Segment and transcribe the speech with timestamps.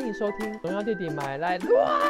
[0.00, 2.00] 欢迎收听《荣耀弟弟买来 乱》。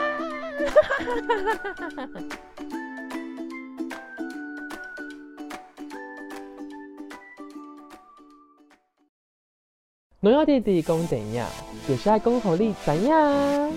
[10.21, 11.49] 荣耀弟弟讲怎样？
[11.89, 13.73] 有时爱讲互你怎样？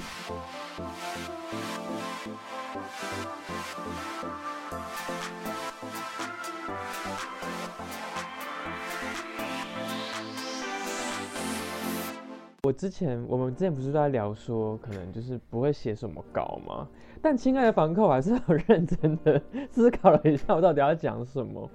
[12.73, 16.87] 之前，我们之前不是都在聊说，可能就是不会写什么稿吗？
[17.21, 21.69] 但亲爱的房客，我还是很认真的思考了一下，我到底要讲什么。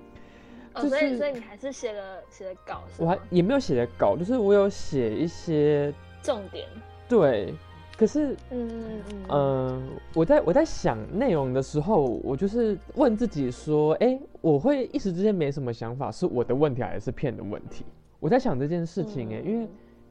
[0.74, 6.68] 哦，所以所以你还是写了写了稿，我还也没有写的稿，就是我有写一些重点。
[7.08, 7.54] 对，
[7.96, 17.86] 可是，嗯嗯嗯，我在我在想内容的时候，我就是问自己说，哎，我会一时之间没什么想法，是我的问题还是片的问题？
[18.20, 19.66] 我在想这件事情，哎，因为。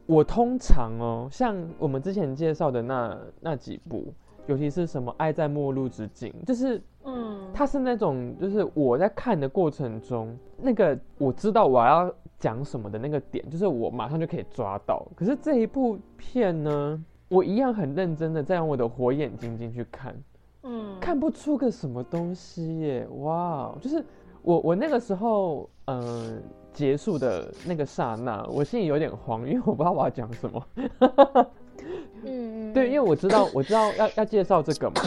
[0.08, 4.14] 我通常哦，像我们之前介绍的那那几部，
[4.48, 15.06] 尤其是什么《爱在末路之境》，就是，嗯，它是那种，就是我在看的过程中，那个我知道我要讲什么的那个点，就是我马上就可以抓到。
[15.14, 20.16] 可是这一部片呢，我一样很认真的在用我的火眼金睛去看，
[20.64, 24.02] 嗯，看不出个什么东西耶，哇，就是
[24.42, 26.42] 我我那个时候，嗯。
[26.78, 30.68] 结束的那个刹那，我心里有点慌，因为我不知道我要讲什么。
[32.24, 35.02] 嗯，对，因为我知道，我知道要要介绍这个嘛。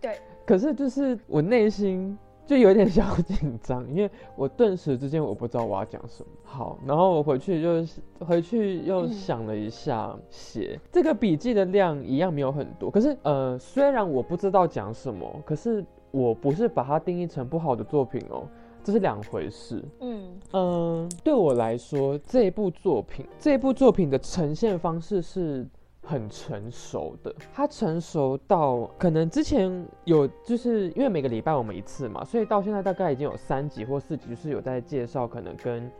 [0.00, 0.16] 对。
[0.46, 6.30] 可是就是我内心就有点小紧张，因为我顿时之间我不知道我要讲什么。
[6.44, 7.86] 好，然后我回去就
[8.24, 12.90] 回去又想了一下，写这个笔记的量一样没有很多。
[12.90, 18.44] 可是呃，虽然我不知道讲什么，可是我不是把它定义成不好的作品哦。
[18.82, 19.82] 这是两回事。
[20.00, 25.66] 嗯嗯，对我来说，这一部作品，这一部作品的呈现方式是
[26.02, 27.34] 很成熟的。
[27.52, 35.90] 它成熟到可能之前有，就是因为每个礼拜我们一次嘛，所以到现在大概已经有三集或四集，就是有在介绍可能跟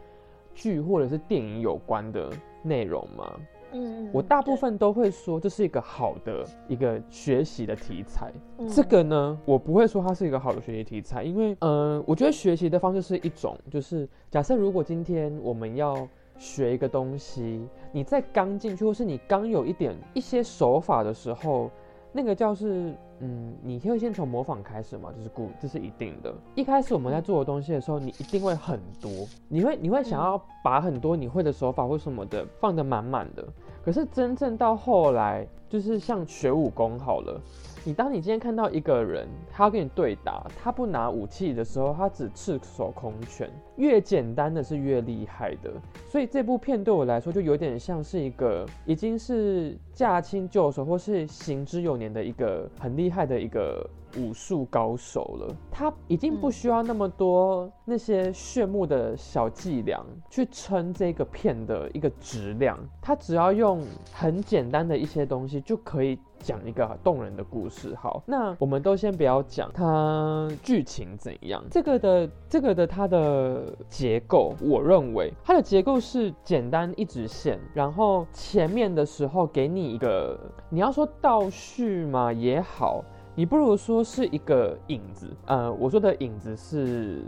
[0.54, 2.30] 剧或者是电影有关的
[2.62, 3.32] 内容嘛。
[3.72, 8.32] 嗯，我大部分都会说这是一个好的一个学习的题材。
[8.68, 16.06] 这个呢，我不会说它是一个好的学习题材，因为，嗯，我觉得学习的方式是一种，就是假设如果今天我们要
[16.36, 21.70] 学一个东西，你在刚进去或是你刚有一点一些手法的时候。
[22.14, 26.30] 那个叫是，嗯，你可以先从模仿开始嘛，就是固，这是一定的。
[26.54, 29.10] 一开始我们在做的东西的时候，你一定会很多，
[29.48, 33.42] 你会你会想要把很多你会的手法或什么的放的满满的。
[33.84, 37.40] 可是真正到后来，就是像学武功好了。
[37.84, 45.72] 你当你今天看到一个人，他要跟你对打，他不拿武器的时候，他只赤手空拳，越简单的是越厉害的。
[46.08, 53.84] 所以这部片对我来说，就有点像是一个已经是驾轻就熟，或是行之有年的一个很厉害的一个。
[54.16, 67.94] 武术高手了，他已经不需要那么多那些炫目的小伎俩去撑这个片的一个质量，他只要用很简单的一些东西就可以讲一个动人的故事。
[67.94, 83.02] 好，那我们都先不要讲它剧情怎样，这个的这个的它的结构，我认为它的结构是简单一直线，然后前面的时候给你一个，你要说倒叙嘛也好。
[83.34, 87.22] 你不如说是一个影子，呃，我说的影子是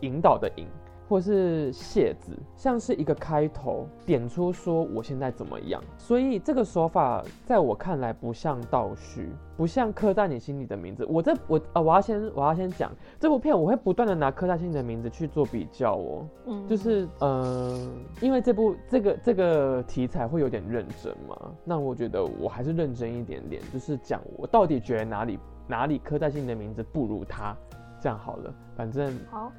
[0.00, 0.66] 引导的引，
[1.08, 5.82] 或是谢字，像是一个开头，点出说我现在怎么样。
[5.98, 11.04] 所以这个手法在我看来不像倒叙，不像刻在你心里的名字。
[11.08, 17.78] 我这我呃，我要先我要先讲这部片，我会不断的拿刻在心里的名字去做比较哦，嗯，就是呃，
[18.20, 25.38] 因为这部这个这个题材会有点认真嘛，那我觉得我还是认真一点点，就是讲我到底觉得哪里。
[25.66, 27.56] 哪里刻在心里的名字不如他，
[27.98, 29.50] 这样好了，反正好，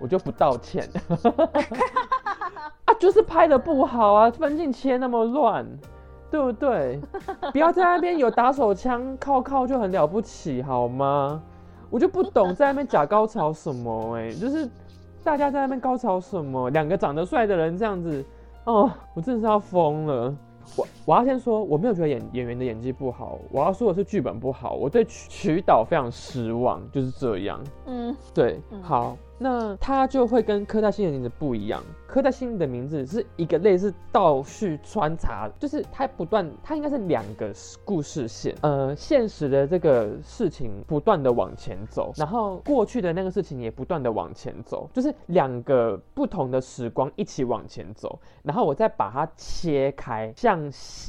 [0.00, 0.88] 我就不道歉。
[2.84, 5.66] 啊，就是拍的不好啊，分镜切那么乱，
[6.30, 7.00] 对不对？
[7.52, 11.42] 不要在那边有打手枪靠靠就很了不起好吗？
[11.90, 14.68] 我就不懂在那边假高潮什么哎，就是
[15.24, 16.70] 大家在那边高潮什么？
[16.70, 18.24] 两个长得帅的人这样子，
[18.64, 20.34] 哦，我真的是要疯了。
[20.76, 27.58] 我我要先说，我没有觉得演演员的演技不好，我要说的是剧本不好，我对曲曲导非常失望，就是这样。
[27.86, 29.16] 嗯，对，好。
[29.38, 31.82] 那它就会跟刻在心里的名字不一样。
[32.06, 37.52] 刻在心里的名字是一个类似倒叙穿插，就是它不断，它应该是两个
[37.84, 38.54] 故事线。
[38.62, 48.18] 呃，现实的这个事情不断的往前走，然后过去的那个事情也不断的往前走，就是两个不同的时光一起往前走。
[48.42, 50.58] 然后我再把它切开，像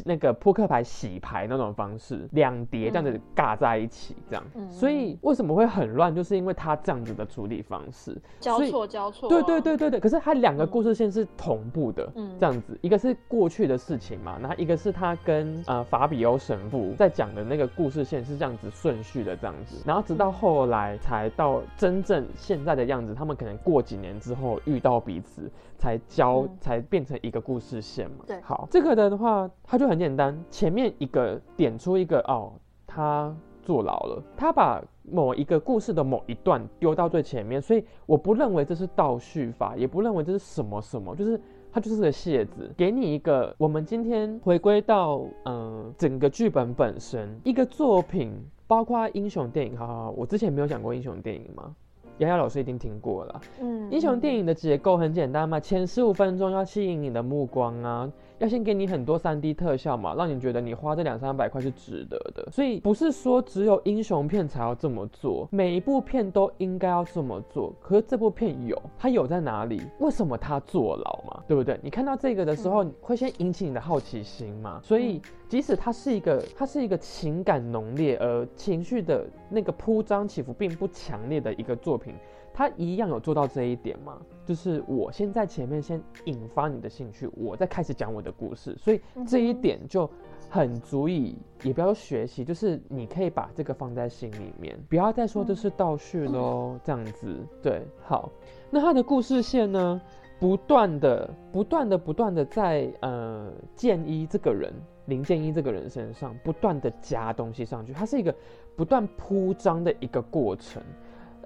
[0.04, 4.44] 那个扑克牌洗牌那种方式，两叠这样子尬在一起，这样。
[4.70, 9.30] 所以为什么会很乱，就是因为它这样子的处理方式，交错交错。
[9.30, 10.00] 对对对对对。
[10.00, 28.26] 可是它两个故事线是同步的，嗯这样子，一个是过去的事情嘛，然后一个是他跟呃法比欧神父在讲的那个故事线是这样子顺序的这样子，然后直到后来才到真正现在的样子，他们可能过几年之后遇到彼此，才交才变成一个故事线嘛。
[28.26, 32.54] 对，好，这个的话，它就很简单，前面一个点出一个哦，
[32.88, 41.40] 他坐牢了，他把某一个故事的某一段丢到最前面，所以我不认为这是倒叙法，也不认为这是什么什么，就是
[41.72, 43.54] 它就是个谢字，给你一个。
[43.58, 48.32] 我们今天回归到嗯整个剧本本身，一个作品，
[48.68, 51.76] 包括英雄电影，好好，我之前没有讲过英雄电影吗？
[52.20, 58.12] 丫丫老师已经听过了，嗯，英雄电影的结构很简单嘛，前十五分钟要吸引你的目光啊。
[58.40, 62.48] 要先给你很多三 D 特效嘛，让你觉得你花这两三百块是值得的。
[62.52, 67.74] 所以不是说只有英雄片才要这么做，每一部片都应该要这么做。
[67.82, 69.82] 可是这部片有，它有在哪里？
[70.00, 71.44] 为什么它坐牢嘛？
[71.48, 71.78] 对不对？
[71.84, 74.80] 你看到这个的时候，会先引起你的好奇心嘛？
[74.82, 82.16] 所以即使它是一个，它是一个情感浓烈而情绪的那个铺张起伏并不强烈的一个作品。
[82.54, 84.18] 他一样有做到这一点吗？
[84.46, 90.10] 就是我先在前面先引发你的兴趣，我再开始讲我的故事，所以这一点就
[90.50, 97.38] 很足以，也不要学习，就是你可以把这个放在心里面，不要再说这是倒叙喽，这样子。
[97.62, 98.30] 对，好，
[98.70, 100.02] 那他的故事线呢，
[100.40, 104.74] 不断的、不断的、不断的在呃建一这个人
[105.06, 108.34] 林建一这个人身上不断的加东西上去，它是一个
[108.76, 110.82] 不断铺张的一个过程。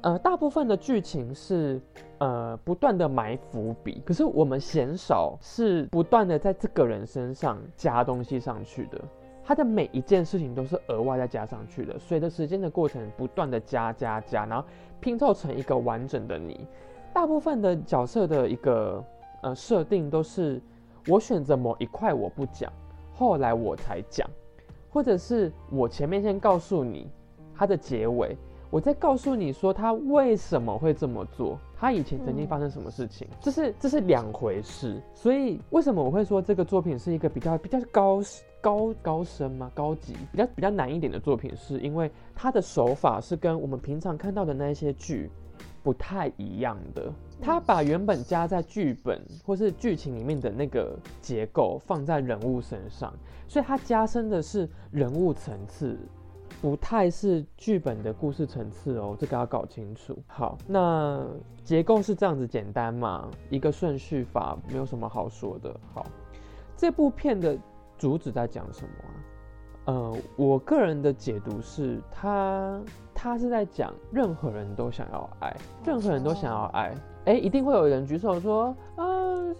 [0.03, 1.81] 呃，大部分的剧情是
[2.17, 8.99] 呃不断的埋伏笔，可是我们鲜少是不断的在这个人身上加东西上去的。
[9.45, 14.67] 他的每一件事情都是额外再加上去的，随着时间的过程不断的加加加，然后
[14.99, 16.67] 拼凑成一个完整的你。
[17.13, 19.01] 大部分的角色的一个
[19.41, 20.61] 呃设定都是
[21.07, 22.69] 我选择某一块我不讲，
[23.13, 24.29] 后来我才讲，
[24.89, 27.09] 或者是我前面先告诉你
[27.55, 28.37] 它的结尾。
[28.73, 34.99] 我在告诉你说他为什么会这么做，他以前曾经发生什么事情，这是这是两回事。
[35.13, 38.19] 所以为什么我会说这个作品是一个比较比较高
[38.59, 39.71] 高高深吗？
[39.75, 45.29] 高级比较比较难一点的作品，是因为它的手法是跟我们平常看到的那些剧
[45.83, 47.13] 不太一样的。
[47.39, 53.13] 他把原本加在剧本或是剧情里面的那个结构放在人物身上，
[53.47, 55.95] 所以它加深的是人物层次。
[56.63, 60.17] 不太是剧本的故事层次哦，这个要搞清楚。
[60.27, 61.21] 好，那
[61.61, 63.29] 结构是这样子简单嘛？
[63.49, 65.77] 一个顺序法，没有什么好说的。
[65.93, 66.05] 好，
[66.77, 67.57] 这部片的
[67.97, 69.93] 主旨在讲什么？
[69.93, 72.81] 呃，我个人的解读是，他
[73.13, 75.53] 他是在讲任何人都想要爱，
[75.85, 76.95] 任何人都想要爱。
[77.25, 79.05] 哎，一定会有人举手说啊，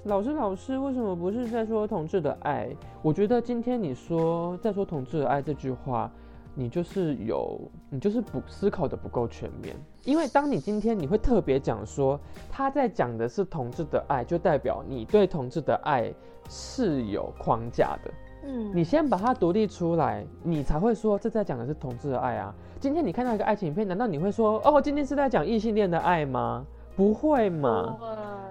[0.05, 2.73] 老师老师，为什么不是在说同志的爱？
[3.01, 6.09] 我觉得今天你说在说同志的爱这句话。
[6.55, 7.59] 你就是有，
[7.89, 12.19] 你就是不思考的不够全面，因为当你今天你会特别讲说
[12.51, 16.13] 他在讲的是同志的爱，就代表你对同志的爱
[16.49, 18.11] 是有框架的。
[18.45, 22.53] 嗯，你先把它独立出来，你才会说这在讲的是同志的爱啊。
[22.79, 26.65] 今天你看到一个爱情片，难道你会说哦，今天是在讲异性恋的爱吗？
[26.95, 27.97] 不会嘛，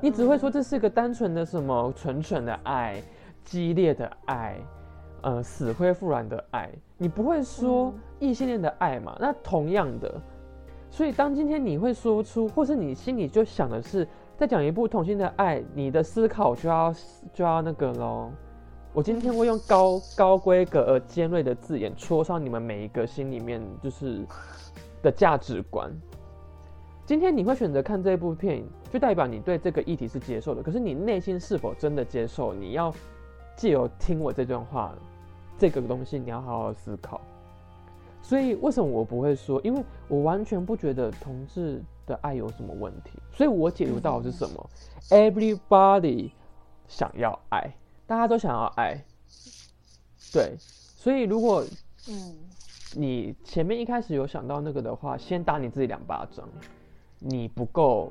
[0.00, 3.00] 你只会说这是个单纯的什么纯纯的爱，
[3.44, 4.56] 激烈的爱。
[5.22, 9.16] 呃，死灰复燃的爱，你不会说异性恋的爱嘛？
[9.20, 10.20] 那同样的，
[10.90, 16.94] 所以当今天你会说出，或是你心里就想的是在讲一部同性的爱，你的思考就要
[17.32, 18.30] 就要那个喽。
[18.92, 24.26] 我今天会用高高规格而尖锐的字眼戳伤你们每一个心里面就是
[25.02, 25.90] 的价值观。
[27.06, 30.62] 今天你会选择看这部片，就代表你对这个议题是接受的。
[30.62, 32.52] 可是你内心是否真的接受？
[32.52, 32.92] 你要
[33.56, 34.92] 借由听我这段话。
[35.58, 37.20] 这个东西你要好好思考，
[38.20, 39.60] 所以为什么我不会说？
[39.62, 44.70] 因为我完全不觉得同志的爱有什么问题，所以我解读到的是什么
[45.10, 46.32] ？Everybody
[46.88, 47.72] 想要爱，
[48.06, 49.04] 大家都想要爱，
[50.32, 51.64] 对，所以如果
[52.08, 52.34] 嗯，
[52.96, 56.48] 你前面一开始有想到那个的话，先打你自己两巴掌，
[57.20, 58.10] 你不够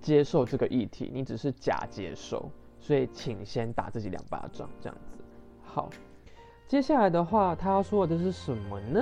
[0.00, 5.22] 接受这个议题，你只是假接受，所以请先打自己两巴掌，这样子，
[5.62, 5.88] 好。
[6.66, 9.00] 接下来的话，他要说的是什么呢？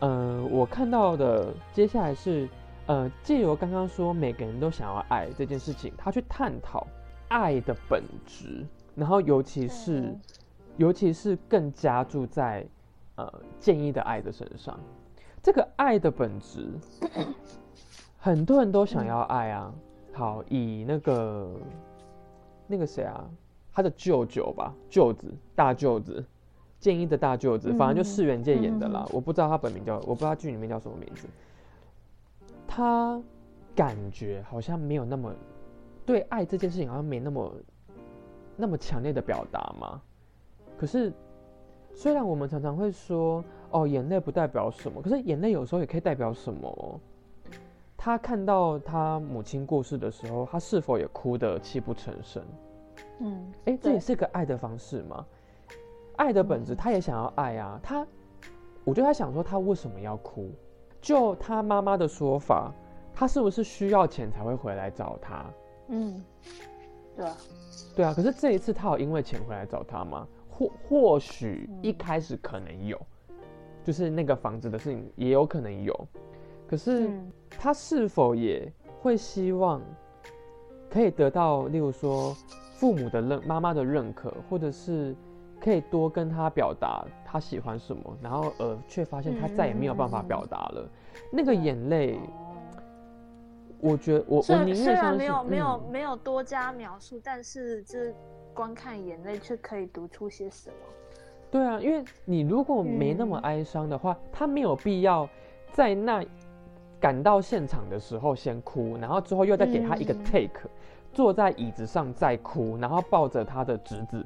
[0.00, 2.48] 呃，我看到的接下来是，
[2.86, 6.86] 呃，借由刚刚说每个人都想要爱这件事情，他去探讨
[7.28, 10.12] 爱的本质，然后尤其是
[10.76, 12.66] 尤其是更加注在
[13.14, 14.78] 呃建议的爱的身上。
[15.40, 16.68] 这个爱的本质，
[18.18, 19.72] 很多人都想要爱啊。
[20.12, 21.50] 好，以那个
[22.66, 23.24] 那个谁啊，
[23.72, 26.24] 他的舅舅吧，舅子，大舅子，
[26.82, 29.06] 建一的大舅子，反正就世元界演的啦。
[29.12, 31.28] 我不知道他本名叫，我不知道剧里面叫什么名字。
[32.66, 33.22] 他
[33.72, 35.32] 感觉好像没有那么
[36.04, 37.54] 对爱这件事情，好像没那么
[38.56, 40.02] 那么强烈的表达嘛。
[40.76, 41.12] 可是，
[41.94, 47.00] 虽然我们常常会说，哦，眼泪不代表什么，可是眼泪有时候也可以代表什么。
[47.96, 52.42] 他看到他母亲过世的时候，他是否也哭得泣不成声？
[53.20, 55.24] 嗯，哎，这也是个爱的方式吗？
[56.16, 57.78] 爱的本质，他也想要爱啊。
[57.82, 58.06] 他，
[58.84, 60.50] 我觉得他想说，他为什么要哭？
[61.00, 62.72] 就他妈妈的说法，
[63.14, 65.44] 他是不是需要钱才会回来找他？
[65.88, 66.24] 嗯，
[67.16, 67.36] 对啊，
[67.96, 68.14] 对啊。
[68.14, 70.26] 可是这一次，他有因为钱回来找他吗？
[70.48, 73.00] 或或许一开始可能有，
[73.84, 76.08] 就是那个房子的事情也有可能有。
[76.68, 77.10] 可是。
[77.58, 79.80] 他是否也会希望
[80.88, 82.34] 可以得到，例如说
[82.74, 85.14] 父母的认、妈妈的认可，或者是
[85.62, 90.88] 可以多跟他表达他喜欢什么，然后呃却发现他再也没有办法表达了，
[91.30, 92.18] 那个眼泪，
[93.78, 98.12] 我觉得我我宁愿没有没有没有多加描述，但是这
[98.52, 100.76] 观看眼泪却可以读出些什么？
[101.50, 105.28] 对啊，因为你如果没那么哀伤的话，他没有必要
[105.70, 106.24] 在那。
[107.00, 110.70] 赶到现场的时候先哭，然后之后又再给他一个 take，
[111.12, 114.24] 坐在椅子上再哭，然后抱着他的侄子，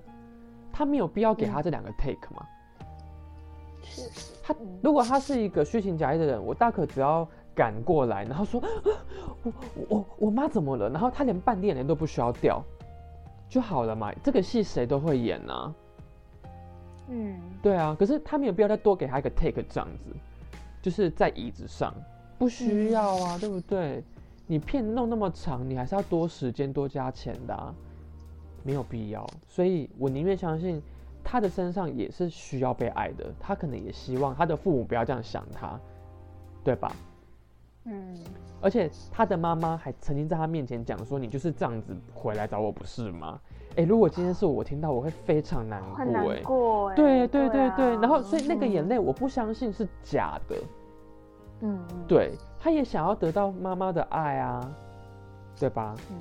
[0.76, 2.46] 他没有必要给他这两个 take 吗？
[3.82, 4.10] 是。
[4.42, 8.62] 他如果他是一个虚情假意的人，我大可只要赶过来，然后说，
[9.42, 9.52] 我
[9.88, 10.90] 我我妈怎么了？
[10.90, 12.62] 然后他连半滴眼泪都不需要掉，
[13.48, 14.12] 就好了嘛。
[14.22, 15.74] 这个戏谁都会演啊。
[17.08, 17.96] 嗯，对啊。
[17.98, 20.14] 可是他没有必要再多给他一个 take 这样子，
[20.82, 21.94] 就是在椅子上。
[22.38, 24.04] 不需要啊，对不对？
[24.46, 27.74] 你片弄那么长，你还是要多时间多加钱的，
[28.66, 29.24] 没有必要。
[29.46, 30.82] 所以我宁愿相信
[31.22, 35.78] 他的身上也是需要被爱的，他可能也希望他的父母不要这样想他，
[36.64, 36.90] 对吧？
[37.84, 38.18] 嗯。
[38.62, 43.38] 而且他的妈妈还曾经在他面前讲说：“你就是这样子回来找我，不是吗？”
[43.76, 46.04] 哎，如果今天是我听到，我会非常难过。
[46.06, 46.94] 难过。
[46.94, 50.56] 对对对对，然后所以那个眼泪，我不相信是假的。
[51.60, 54.74] 嗯，对，他也想要得到妈妈的爱啊，
[55.60, 55.94] 对吧？
[56.10, 56.18] 嗯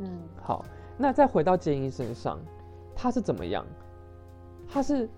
[0.00, 0.64] 嗯，好，
[0.98, 2.38] 那再回到建一身上，
[2.94, 3.66] 他是怎么样？
[4.68, 5.08] 他是，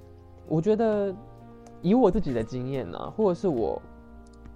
[0.47, 1.15] 我觉得
[1.81, 3.81] 以我自己的经验呢，或者是我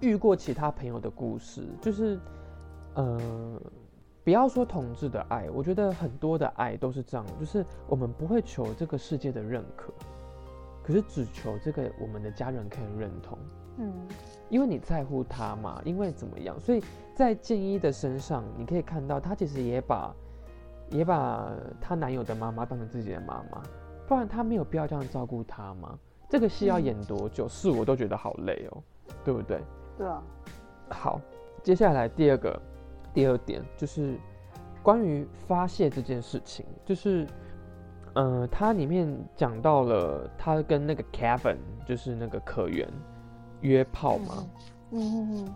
[0.01, 2.19] 遇过其他朋友的故事，就是，
[2.95, 3.19] 呃，
[4.23, 9.93] 不要说同志的爱，我觉得很多的爱都是这样，就是我们不会求这个世界的认可，
[10.83, 13.37] 可是只求这个我们的家人可以认同。
[13.77, 13.91] 嗯。
[14.49, 16.83] 因为你在乎他嘛，因为怎么样，所以
[17.15, 20.13] 在建一的身上，你可以看到他其实也把，
[20.93, 23.61] 也把她男友的妈妈当成自己的妈妈，
[24.07, 25.97] 不然她没有必要这样照顾她吗？
[26.29, 28.83] 这个戏要演多久，是我都觉得好累哦，
[29.25, 29.61] 对不对？
[29.97, 30.23] 对啊。
[30.89, 31.19] 好，
[31.61, 32.61] 接下来第二个，
[33.13, 34.17] 第二点就是
[34.81, 37.27] 关于发泄这件事情，就是，
[38.13, 42.87] 呃，它里面讲到了他跟那个 Kevin，就是那个可元。
[43.61, 44.45] 约炮吗？
[44.91, 45.53] 嗯嗯嗯，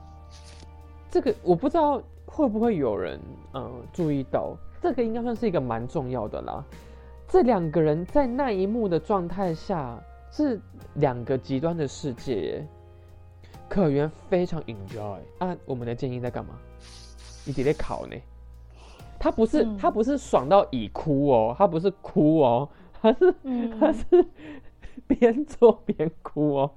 [1.12, 3.20] 这个我不知道会不会有人
[3.54, 6.64] 嗯注意到，这个应该算是一个蛮重要的啦。
[7.28, 9.98] 这两个人在那一幕的状态下
[10.32, 10.60] 是
[10.96, 12.66] 两个极端的世界。
[13.70, 16.54] 可原非常 enjoy 啊，我们的建议在干嘛？
[17.46, 18.16] 你得在考呢。
[19.20, 22.70] 他不是他不是爽到已哭哦，他不是哭哦，
[23.02, 23.36] 他是
[23.78, 24.26] 他是
[25.06, 26.72] 边做边哭哦。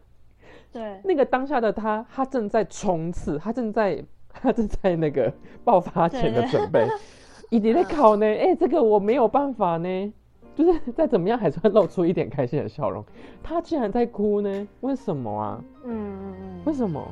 [0.73, 5.33] 对，那个当下的他，他正在冲刺，他正在，他正在那个
[5.65, 6.89] 爆发前的准备，
[7.51, 8.25] 一直在考呢。
[8.27, 10.13] 哎，这个我没有办法呢，
[10.55, 13.05] 就是再怎么样还是会露出一点开心的笑容。
[13.43, 14.69] 他竟然在哭呢？
[14.81, 15.65] 为什么啊？
[15.85, 16.61] 嗯嗯嗯。
[16.65, 17.07] 为什么？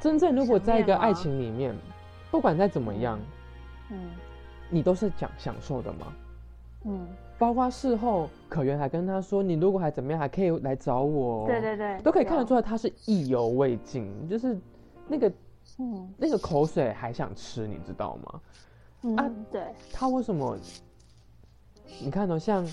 [0.00, 1.74] 真正如果在一个爱情里面，
[2.30, 3.18] 不管再怎么样，
[3.90, 3.98] 嗯，
[4.68, 6.12] 你都是讲享受的吗？
[6.84, 7.06] 嗯。
[7.38, 14.58] 包括事后，可元还跟他说：“你如果还怎么样，还可以来找我。”对对对，都可以看得出来，他是意犹未尽，就是
[15.06, 15.30] 那个，
[15.78, 18.40] 嗯，那个口水还想吃，你知道吗？
[19.16, 19.62] 啊，对。
[19.92, 20.56] 他为什么？
[22.02, 22.66] 你看哦，像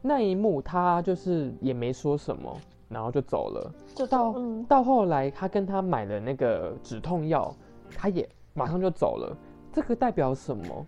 [0.00, 2.56] 那一幕，他就是也没说什么，
[2.88, 3.72] 然后就走了。
[3.94, 4.34] 就到
[4.68, 7.54] 到后来，他跟他买了那个止痛药，
[7.94, 9.36] 他也马上就走了。
[9.72, 10.86] 这个代表什么？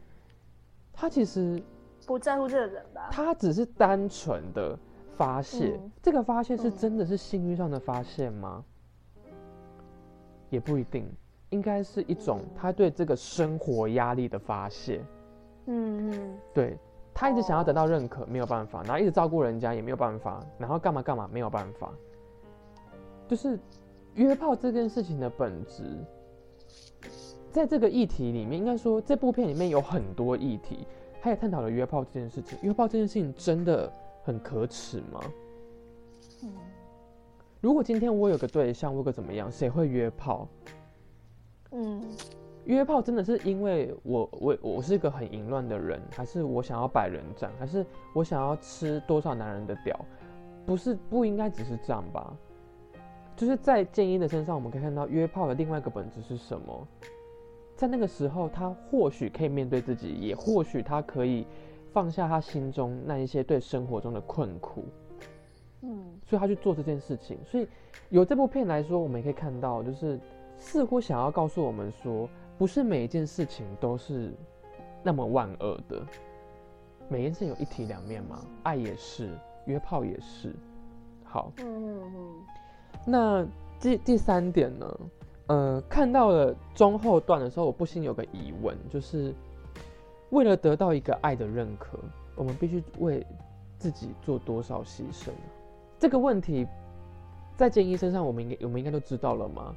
[0.93, 1.63] 他其实。
[2.07, 3.09] 不在乎这个人吧？
[3.11, 4.79] 他只是单纯的
[5.17, 8.63] 发泄，嗯这个发泄是嗯真的是性欲上的发泄吗？
[10.51, 11.11] 也不一定，
[11.55, 15.01] 应该是一种他对这个生活压力的发泄。
[15.67, 16.77] 嗯嗯对
[17.15, 21.93] 他一直想要得到认可，没有办法，然后一直照顾人家也没有办法，然后干嘛干嘛没有办法，
[23.29, 23.57] 就是
[24.15, 25.85] 约炮这件事情的本质，
[27.53, 30.85] 在这个议题里面，应该说这部片里面有很多议题，
[31.23, 32.59] 他也探讨了约炮这件事情。
[32.63, 33.91] 约炮这件事情真的
[34.25, 35.21] 很可耻吗？
[36.43, 36.53] 嗯
[37.61, 40.47] 如果今天我有个对象，我有个怎么样，谁会约炮？
[41.75, 42.03] 嗯
[42.65, 49.99] 约炮真的是因为我我我是一个很淫乱的人，还是我想要百人斩，还是我想要吃多少男人的屌？
[50.65, 52.35] 不是不应该只是这样吧？
[53.37, 56.89] 就是在建英的身上，我们可以看到约炮的另外一个本质是什么？
[57.77, 61.45] 在那个时候，他或许可以面对自己，也或许他可以
[61.93, 64.85] 放下他心中那一些对生活中的困苦。
[65.83, 67.37] 嗯所以他去做这件事情。
[67.45, 67.69] 所以
[68.09, 70.19] 有这部片来说，我们也可以看到，就是
[70.59, 74.33] 似乎想要告诉我们说，不是每一件事情都是
[75.03, 76.03] 那么万恶的，
[77.09, 79.31] 每件事有一体两面嘛，爱也是，
[79.67, 80.55] 约炮也是。
[81.25, 82.33] 好，嗯嗯
[83.07, 83.47] 那
[83.81, 85.01] 第第三点呢？
[85.49, 89.35] 呃，看到了中后段的时候，我不禁有个疑问，就是
[90.31, 91.99] 为了得到一个爱的认可，
[92.35, 93.27] 我们必须为
[93.77, 95.29] 自己做多少牺牲？
[95.99, 96.67] 这个问题
[97.57, 99.77] 在建一身上，我们应该我们应该都知道了吗？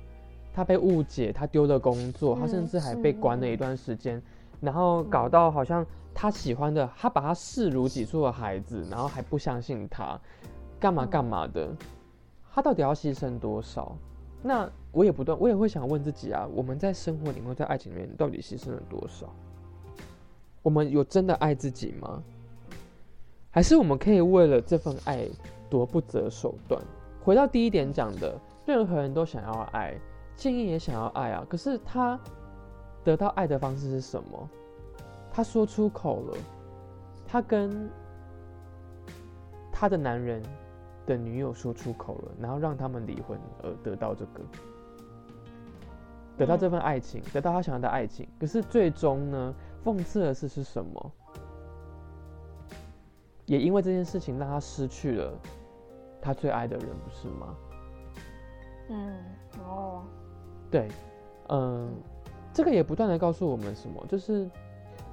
[0.58, 4.20] 他被误解，他丢了工作，他甚嗯至还被嗯关了一嗯段时间，
[4.60, 5.86] 然后搞到好像
[6.16, 10.20] 他喜欢的，他把他视如己出的孩子，然后还不相信他，
[10.80, 11.70] 干嘛嗯干嘛的，
[12.52, 13.96] 他到底要牺牲多少？
[14.42, 19.32] 那我也不断，我也会想问自己啊，我们在生活里面，在爱情里面，到底牺牲了多少？
[20.64, 22.24] 我们有真的爱自己吗？
[23.52, 25.28] 还是我们可以为了这份爱
[25.70, 26.82] 多不择手段？
[27.24, 28.36] 回到第一点讲的，
[28.66, 29.96] 任何人都想要爱，
[30.38, 31.46] 建议也想要爱啊。
[31.50, 32.18] 可是他
[33.04, 34.50] 得到爱的方式是什么？
[35.34, 36.38] 他说出口了，
[37.28, 37.90] 他跟
[39.72, 40.42] 他的男人
[41.06, 44.42] 的女友说出口了，然后让他们离婚而得到这个，
[46.38, 48.28] 得到这份爱情，得到他想要的爱情。
[48.40, 51.12] 可是最终呢，讽刺的事是什么？
[53.46, 55.34] 也因为这件事情让他失去了
[56.22, 57.56] 他最爱的人，不是吗？
[58.90, 59.24] 嗯
[59.60, 60.04] 哦
[60.70, 60.88] 对，
[61.50, 61.90] 嗯，
[62.54, 64.50] 这个也不断的告诉我们什么，就是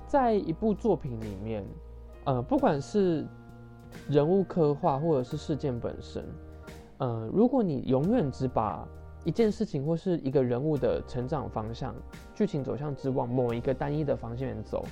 [0.07, 1.65] 在一部作品里面，
[2.25, 3.27] 呃，不管是
[4.09, 6.25] 人物刻画或者是事件本身，
[6.99, 8.87] 呃，如果你永远只把
[9.25, 11.95] 一件事情或是一个人物的成长方向、
[12.35, 14.85] 剧情走向只往某一个单一的方向走，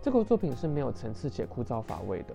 [0.00, 2.34] 这个作品是没有层次且枯燥乏味的。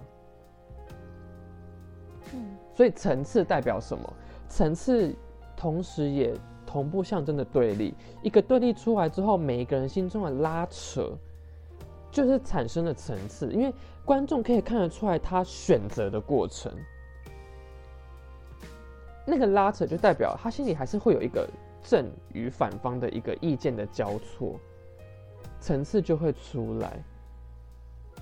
[2.34, 4.14] 嗯所以层次代表什么？
[4.48, 5.14] 层次
[5.58, 6.34] 同时也
[6.70, 7.96] 同步象征的对立。
[8.22, 11.18] 一个对立出来之后，每一个人心中的拉扯，
[12.12, 13.52] 就是产生了层次。
[13.52, 13.74] 因为
[14.06, 16.72] 观众可以看得出来他选择的过程，
[19.26, 21.50] 那个拉扯就代表他心里还是会有一个
[21.82, 24.60] 正与反方的一个意见的交错，
[25.60, 27.04] 层次就会出来。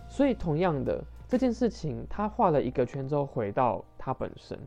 [0.10, 4.58] 所以同样的这件事情，他画了一个圈之后回到他本身，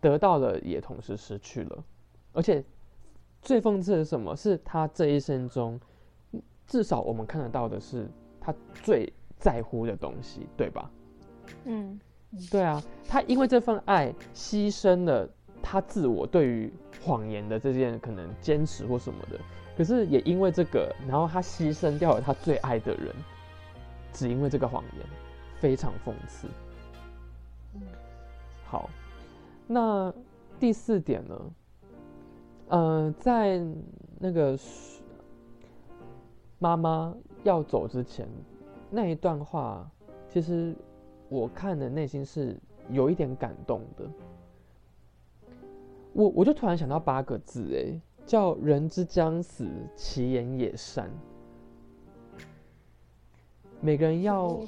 [0.00, 1.84] 得到了也同时失去了，
[2.32, 2.62] 而且
[3.44, 4.34] 最讽刺的是什么？
[4.34, 5.78] 是他这一生中，
[6.66, 8.08] 至少我们看得到的是
[8.40, 8.52] 他
[8.82, 10.90] 最在乎的东西，对吧？
[11.64, 12.00] 嗯
[12.50, 15.28] 对啊，他因为这份爱牺牲了
[15.62, 19.38] 他自我对于谎言的这件可能坚持或什么的，
[19.76, 23.14] 可是也因为这个，然后他牺牲掉了他最爱的人，
[24.12, 25.06] 只因为这个谎言，
[25.60, 26.48] 非常讽刺。
[27.74, 27.82] 嗯
[28.64, 28.88] 好，
[29.66, 30.12] 那
[30.58, 31.38] 第四点呢？
[32.74, 33.64] 呃，在
[34.18, 34.58] 那个
[36.58, 38.28] 妈妈要走之前
[38.90, 39.88] 那一段话，
[40.28, 40.74] 其实
[41.28, 42.58] 我看的内心是
[42.90, 44.10] 有一点感动的。
[46.14, 51.08] 我我就突然想到八个字，哎，叫“人之将死，其言也善”。
[53.80, 54.58] 每个人要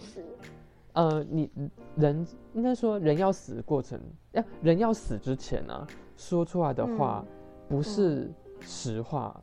[0.92, 1.51] 呃，你
[1.97, 5.85] 人应该说人要死的过程，要人要死之前啊，
[6.16, 7.33] 说出来的话嗯
[7.68, 9.42] 不是实话，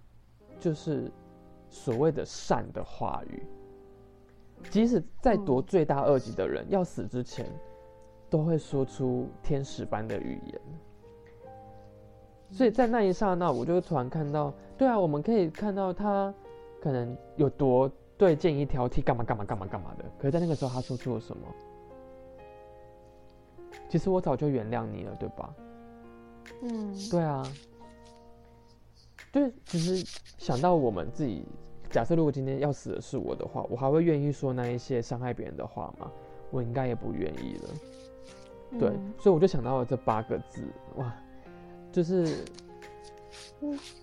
[0.59, 1.11] 就是
[1.69, 3.43] 所谓的善的话语。
[4.69, 7.45] 即使再多嗯罪大恶极的人，要死之前，
[8.29, 10.61] 都会说出天使般的语言。
[12.49, 16.33] 所以在那一刹那，我就突然看到，对啊，我们可以看到他
[16.79, 20.05] 可能有多对建议挑剔，干嘛干嘛干嘛干嘛的。
[20.17, 21.47] 可是，在那个时候，他说出了什么？
[23.89, 25.53] 其实我早就原谅你了，对吧？
[26.61, 27.43] 嗯，对啊，
[29.33, 31.43] 就是其实想到我们自己，
[31.89, 36.11] 假设如果今天要死的是我的话，我还会愿意说那一些伤害别人的话吗？
[36.51, 37.69] 我应该也不愿意了。
[38.79, 40.63] 对，嗯所以我就想到了这八个字，
[40.97, 41.11] 哇，
[41.91, 42.45] 就是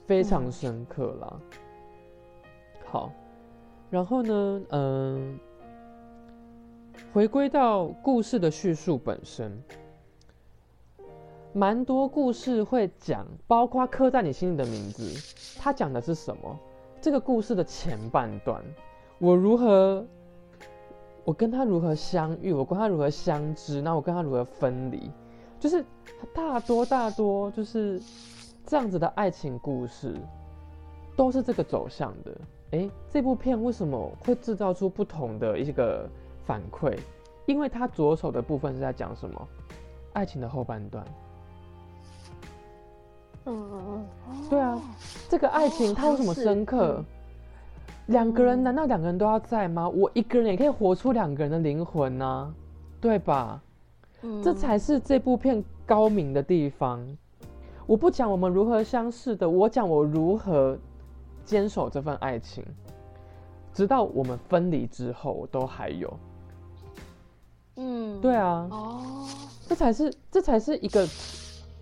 [0.05, 1.41] 非常深刻啦。
[2.85, 3.13] 好，
[3.89, 5.39] 然后呢，嗯、
[7.13, 9.57] 回归到故事的叙述本身，
[11.53, 15.13] 蛮多故事会讲，包括刻在你心里的名字，
[15.59, 16.57] 它讲的是什么？
[17.01, 18.63] 这个故事的前半段，
[19.19, 20.07] 我如何，
[21.25, 25.11] 我跟他如何相遇，我跟他如何相知，那我跟他如何分离，
[25.59, 25.85] 就是
[26.33, 28.01] 大多大多就是
[28.65, 30.15] 这样子的爱情故事，
[31.17, 32.37] 都是这个走向的。
[32.71, 36.09] 诶，这部片为什么会制造出不同的一个
[36.47, 36.97] 反馈？
[37.47, 39.49] 因为他左手的部分是在讲什么？
[40.13, 41.05] 爱情的后半段。
[43.47, 44.81] 嗯嗯嗯，对啊，
[45.29, 47.05] 这个爱情哦它有什么深刻嗯？
[48.07, 49.89] 两个人嗯难道两个人都要在吗？
[49.89, 52.55] 我一个人也可以活出两个人的灵魂呢、
[53.01, 53.61] 对吧？
[54.23, 57.01] 嗯这才是这部片高明的地方。
[57.87, 60.77] 我不讲我们如何相识的，我讲我如何
[61.45, 62.65] 坚守这份爱情，
[63.73, 66.13] 直到我们分离之后，我都还有。
[67.77, 69.27] 嗯，对啊，哦，
[69.67, 71.07] 这才是这才是一个，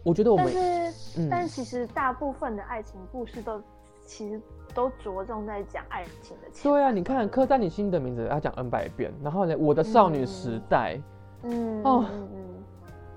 [0.08, 3.60] 我觉得我但们是、嗯但其实大部分的爱情故事都
[4.06, 4.40] 其实
[4.74, 10.98] 都着重在讲爱情的情对啊，你看段刻在你心的名字要讲 N 百遍，然后呢，我的少女时代。
[11.42, 12.06] 嗯哦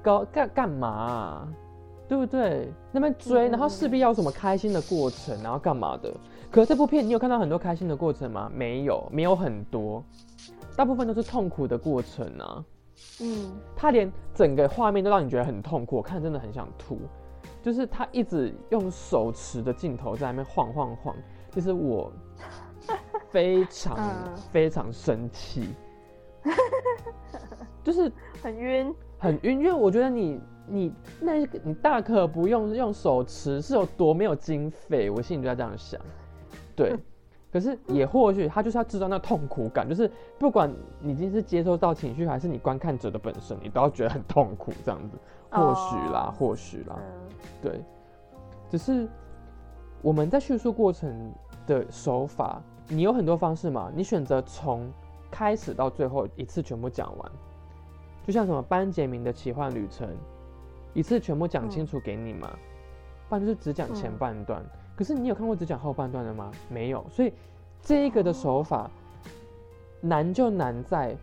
[0.03, 1.47] 搞干干嘛啊、
[2.09, 2.69] 对不对？
[2.91, 6.13] 那边追，嗯然后势必要有什么开心的过程，然后干嘛的？
[6.51, 8.51] 可是这部片你有看到很多开心的过程吗？
[8.53, 10.03] 没有，没有很多，
[10.75, 12.65] 大部分都是痛苦的过程啊。
[13.21, 13.51] 嗯。
[13.75, 16.99] 他连整个画面都让你觉得很痛苦，我看真的很想吐。
[17.61, 21.15] 就是他一直用手持的镜头在那边晃晃晃，
[21.51, 22.11] 就是我
[23.29, 24.35] 非常、 嗯。
[24.51, 25.69] 非常生气，
[27.83, 28.11] 就是
[28.41, 36.01] 很晕，很晕，因为我觉得你你那个你大可不用用手持，是有多没有经费，我心里就在这样想。
[36.75, 36.95] 对，
[37.51, 40.09] 可是也或许他就是要制造那痛苦感，就是
[40.39, 45.17] 不管你今天是接收到情绪，还是你观看者的本身，你都要觉得很痛苦这样子。
[45.49, 47.29] 或许啦，哦或许啦，嗯。
[47.61, 47.83] 对，
[48.69, 49.05] 只是
[50.01, 51.33] 我们在叙述过程
[51.67, 54.89] 的手法，你有很多方式嘛，你选择从
[55.29, 57.31] 开始到最后一次全部讲完，
[58.25, 60.07] 就像什么班杰明的奇幻旅程，
[60.93, 62.49] 一次全部讲清楚给你嘛，
[63.27, 64.63] 不然就是只讲前嗯半段。
[65.01, 66.51] 可是你有看过只讲后半段的吗？
[66.69, 67.33] 没有，所以
[67.81, 68.87] 这一个的手法
[69.99, 71.17] 难就难在，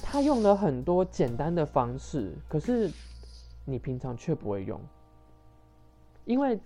[0.00, 2.88] 他用了很多简单的方式，可是
[3.64, 4.80] 你平常却不会用，
[6.24, 6.56] 因为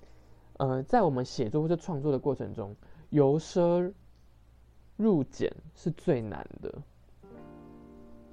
[0.58, 2.76] 呃，在我们写作或者创作的过程中，
[3.08, 3.90] 由奢
[4.98, 6.70] 入俭是最难的。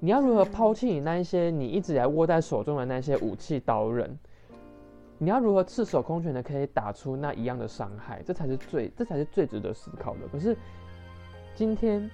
[0.00, 4.18] 你要如何抛弃你那一些你一直以来握在手中的那些武器刀刃？
[5.18, 8.22] 你要如何赤手空拳的可以打出那一样的伤害？
[8.22, 10.28] 这才是最，这才是最值得思考的。
[10.30, 10.56] 可是
[11.54, 12.10] 今天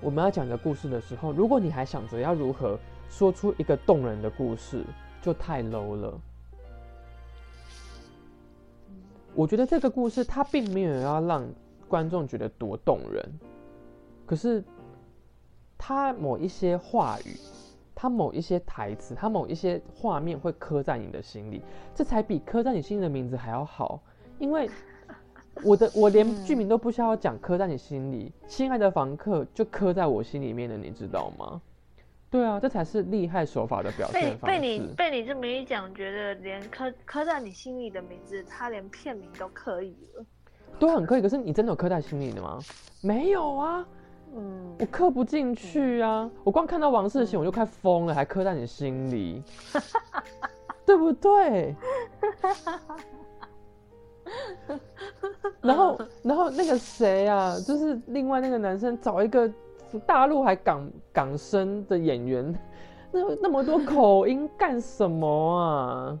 [0.00, 4.84] 我们要讲的故事的时候，如果你还想着要如何说出一个动人的故事，
[5.22, 6.20] 就太 low 了。
[9.34, 11.46] 我觉得这个故事它并没有要让
[11.88, 13.24] 观众觉得多动人，
[14.24, 14.64] 可是
[15.78, 17.36] 它某一些话语，
[17.96, 21.62] 它某一些台词，它某一些画面会刻在你的心里，
[21.94, 24.00] 这才比刻在你心里的名字还要好。
[24.38, 24.68] 因为
[25.64, 31.60] 我的 我连剧名都不需要讲，刻在你心里，亲爱的房客就刻在我心里面的，你知道吗？
[32.28, 34.60] 对啊，这才是厉害手法的表现方式。
[34.60, 40.24] 被你被你这么一讲，觉得连刻刻在你心里的名字，他连片名都可以了。
[40.78, 42.58] 都很可以，可是你真的有刻在心里的吗？
[43.00, 43.86] 没有啊，
[44.36, 46.30] 嗯我刻不进去啊！
[46.44, 49.42] 我光看到王世贤我就快疯了，还刻在你心里，
[50.84, 51.74] 对不对？
[55.62, 59.50] 然后，然后那个谁啊，就是另外那个男生找一个
[60.06, 62.54] 大陆还港港生的演员，
[63.12, 66.18] 那那么多口音干什么啊？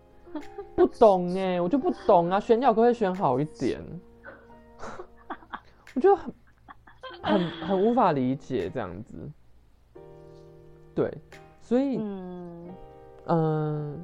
[0.74, 2.38] 不懂哎、我就不懂啊！
[2.40, 3.82] 选角可不可以选好一点？
[5.94, 6.32] 我觉得很
[7.26, 9.14] 很很无法理解这样子。
[10.94, 11.12] 对，
[11.60, 12.68] 所以嗯
[13.26, 14.02] 嗯，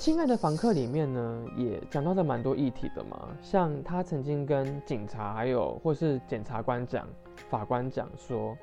[0.00, 7.06] 亲爱的房客》里面呢，也讲到了蛮多议题的嘛，像他曾经跟警察还有或是检察官讲，
[7.48, 8.56] 法官讲说，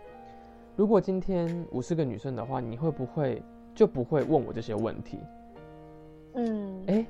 [0.75, 3.41] 如果今天我是个女生的话，你会不会
[3.75, 5.19] 就不会问我这些问题？
[6.33, 7.05] 嗯，哎、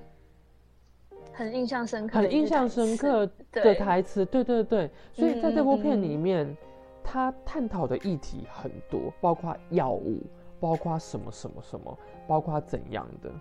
[1.38, 4.89] 很印象深刻很印象深刻的台词，对对对。
[5.13, 6.58] 所以在这部片里面，
[7.04, 10.23] 他探讨的议题很多，包括药物，
[10.60, 11.95] 包括什么什么什么，
[12.28, 13.32] 包括怎样的，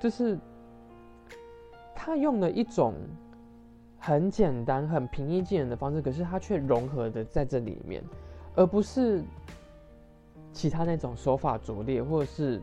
[0.00, 0.38] 就是
[1.94, 2.94] 他用了一种
[3.98, 8.02] 很简单、很平易近人的方式，可是他却融合的在这里面，
[8.54, 9.22] 而不是
[10.50, 12.58] 其他那种手法拙劣，或者是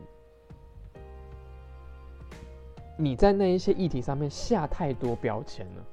[2.96, 5.84] 你在那一些议题上面下太多标签了。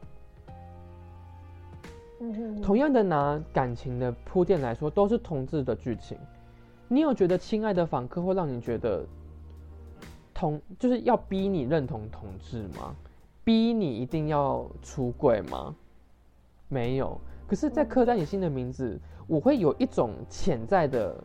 [2.62, 6.18] 同样的拿感情的铺垫来说，都是同志的剧情。
[6.88, 9.06] 你有觉得《亲爱的访客》会让你觉得
[10.34, 12.96] 同就是要逼你认同同志吗？
[13.44, 15.76] 逼你一定要出柜吗？
[16.70, 17.20] 没有。
[17.46, 21.22] 可是，在嗯刻在你心的名字，我会有一种潜在的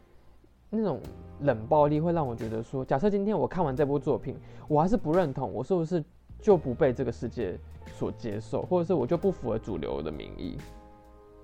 [0.69, 1.01] 那种
[1.40, 6.03] 冷暴力，会让我觉得说，假设今天我看完这部作品，我还是不认同，我是不是
[6.40, 10.59] 就不被这个世界所接受，或者是我就不符合主流的民意？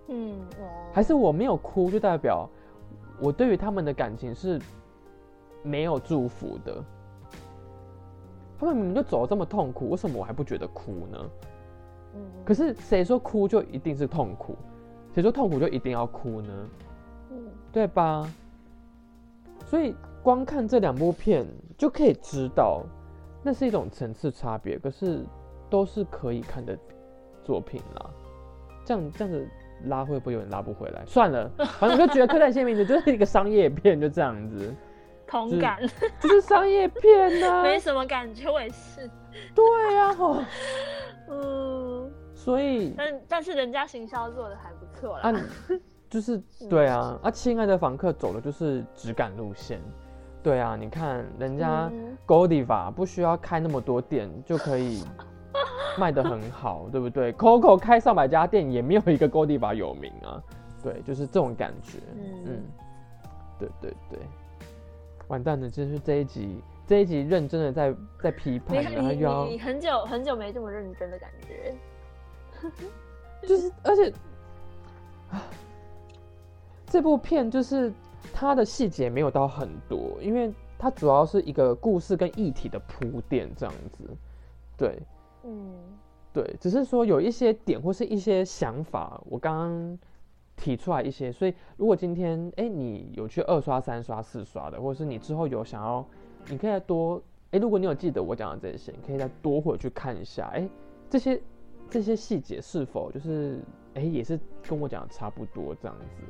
[0.09, 2.49] 嗯，哦还是我没有哭，就代表
[3.21, 4.61] 我对于他们的感情是
[5.63, 6.85] 没有祝福的。
[8.59, 11.19] 他们明明就走得这么痛苦，为什么我还不觉得哭呢？
[12.17, 14.57] 嗯，可是谁说哭就一定是痛苦？
[15.13, 16.69] 谁说痛苦就一定要哭呢？
[17.31, 17.37] 嗯
[17.73, 18.31] 对吧？
[19.75, 21.45] 所以光看这两部片
[21.77, 22.85] 就可以知道，
[23.43, 25.27] 那是一种层次差别，可是
[25.69, 26.79] 都是可以看的
[27.43, 28.09] 作品啦。
[28.85, 29.49] 这样这样子
[29.87, 31.03] 拉会不会有点拉不回来？
[31.07, 34.73] 算了， 反正我就觉得《刻在你心名字》就是一个商业片，就这样子，
[35.27, 35.81] 同感，
[36.21, 39.11] 就是商业片呢、 没什么感觉，我也是，
[39.57, 40.41] 对呀、吼。
[41.29, 45.35] 嗯，所以但但是人家行销做的还不错啦，啊，
[46.15, 49.81] 就是对啊，啊，亲爱的房客走的就是质感路线，
[50.45, 52.17] 对啊，你看人家嗯。
[52.25, 55.03] Godiva 不需要开那么多店就可以
[55.99, 60.41] 卖的很好，对不对？Coco 开上百家店也没有一个 Goldiva 有名啊，
[60.85, 62.63] 对，就是这种感觉，嗯嗯。
[63.59, 64.19] 对对对，
[65.27, 71.75] 完蛋了，就是这一集这一集认真的在在批判，然后你又要你你很久很久没这么认真的感觉，
[73.49, 74.13] 就是，而且，
[75.33, 75.43] 啊
[76.95, 77.93] 这部片就是
[78.33, 84.09] 它的细节没有到很多，因为它主要是一个故事跟议题的铺垫这样子。
[84.77, 85.03] 对
[85.43, 85.75] 嗯
[86.33, 89.99] 对，只是说有一些点或是一些想法，我刚刚
[90.55, 96.07] 提出来一些，所以如果今天哎、你有去二刷、三刷、四刷的，或者是你之后有想要，
[96.49, 100.69] 你可以再多哎、如果你有记得我讲的这些，你可以再多回去看一下，哎、
[101.11, 101.43] 这些
[101.91, 103.59] 这些细节是否就是
[103.95, 106.23] 哎、也是跟我讲的差不多这样子。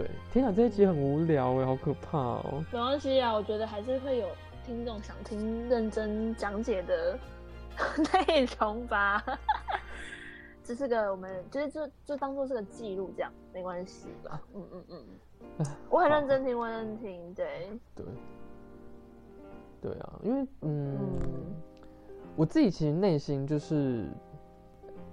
[0.00, 2.64] 对，天哪，这一集很无聊哎，好可怕哦。
[2.72, 4.28] 没关系啊，我觉得还是会有
[4.64, 7.18] 听众想听认真讲解的
[8.26, 9.22] 内容吧。
[10.64, 14.40] 这是个我们就是就就当做是个记录这样，没关系吧？
[14.54, 14.84] 嗯嗯
[15.58, 18.06] 嗯，我很认真听，我很认真听，对，对，
[19.82, 21.54] 对啊，因为嗯，嗯
[22.36, 24.06] 我自己其实内心就是，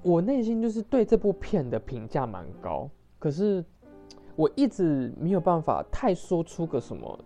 [0.02, 3.65] 我内心就是对这部片的评价蛮高，可是
[4.38, 7.19] 我一直没有办法太说出个什么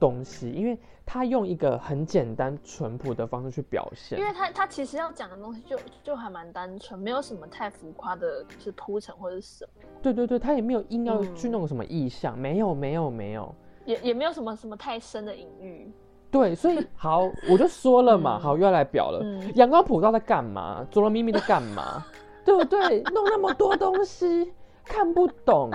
[0.00, 0.76] 东西，因为
[1.06, 15.90] 他用一个很简单淳朴的方式去表现因，为他他其实要讲的东西就就还蛮单纯，没有什么太浮夸的，就是铺陈或者是什么，对对对，他也没有硬要去嗯弄什么意象，没有没有没有，也也没有什么什么太深的隐喻。
[16.32, 19.20] 对，所以好，我就说了嘛，嗯好，又要来表了。
[19.22, 20.84] 嗯阳光普照在干嘛？
[20.90, 22.04] 佐罗咪咪在干嘛？
[22.44, 23.02] 对不对？
[23.14, 24.52] 弄那么多东西
[24.84, 25.70] 看不懂，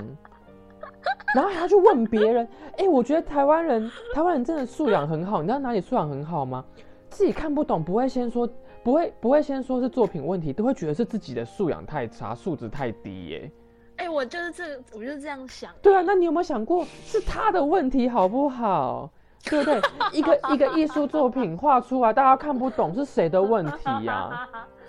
[1.34, 2.46] 然后还要去问别人。
[2.78, 5.40] 哎、我觉得台湾人，台湾人真的素养很好。
[5.40, 6.64] 你知道哪里素养很好吗？
[7.10, 8.48] 自己看不懂，不会先说，
[8.82, 13.52] 不会不会先说是作品问题，都会觉得是自己的素养太差，素质太低耶。
[13.96, 15.70] 哎、我就是这个，我就是这样想。
[15.82, 19.10] 对啊，那你有没有想过是他的问题好不好？
[19.44, 19.80] 对不对？
[20.12, 24.48] 一个一个艺术作品画出来，大家看不懂是谁的问题呀、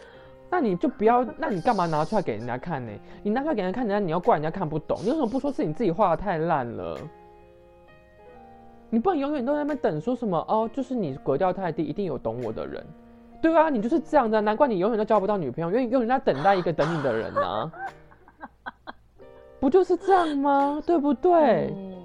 [0.54, 2.92] 那你就不要，那你干嘛拿出来给人家看呢？
[3.24, 6.96] 你拿出来给人家看，人家你要怪人家看不懂，你为什么不说是你自己画的太烂了？
[8.92, 12.86] 你不能永远都在那边等说什么哦，就是你格调太低，一定有懂我的人。
[13.42, 17.72] 对啊，你就是这样的，难怪你永远都交不到女朋友，因为永远在等待一个等你的人啊。
[19.60, 20.80] 不就是这样吗？
[20.86, 21.74] 对不对？
[21.76, 21.96] 嗯